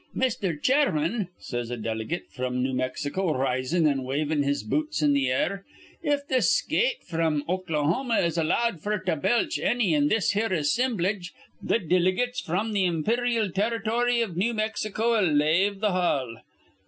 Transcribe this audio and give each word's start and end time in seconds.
"''Mr. 0.17 0.59
Chairman,' 0.59 1.27
says 1.37 1.69
a 1.69 1.77
delegate 1.77 2.31
fr'm 2.31 2.63
New 2.63 2.73
Mexico, 2.73 3.33
risin' 3.37 3.85
an' 3.85 4.01
wavin' 4.01 4.41
his 4.41 4.63
boots 4.63 5.03
in 5.03 5.13
th' 5.13 5.27
air, 5.27 5.63
'if 6.01 6.27
th' 6.27 6.41
skate 6.43 7.03
fr'm 7.05 7.43
Okalahoma 7.47 8.17
is 8.17 8.35
allowed 8.35 8.79
f'r 8.81 9.05
to 9.05 9.15
belch 9.15 9.59
anny 9.59 9.93
in 9.93 10.07
this 10.07 10.31
here 10.31 10.49
assimblage, 10.51 11.33
th' 11.63 11.87
diligates 11.87 12.39
fr'm 12.41 12.71
th' 12.73 12.77
imperyal 12.77 13.51
Territ'ry 13.51 14.23
iv 14.23 14.35
New 14.35 14.55
Mex 14.55 14.83
ico'll 14.87 15.31
lave 15.35 15.81
th' 15.81 15.91
hall. 15.91 16.37